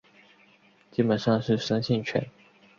[0.89, 2.27] 基本上是酸性泉。